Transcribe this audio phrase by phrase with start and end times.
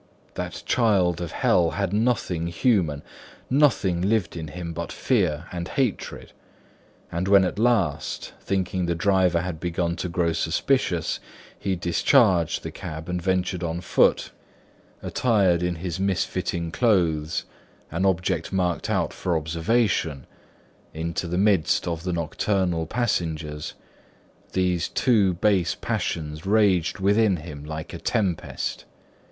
[0.33, 3.03] That child of Hell had nothing human;
[3.51, 6.31] nothing lived in him but fear and hatred.
[7.11, 11.19] And when at last, thinking the driver had begun to grow suspicious,
[11.59, 14.31] he discharged the cab and ventured on foot,
[15.03, 17.45] attired in his misfitting clothes,
[17.91, 20.25] an object marked out for observation,
[20.95, 23.75] into the midst of the nocturnal passengers,
[24.53, 28.85] these two base passions raged within him like a tempest.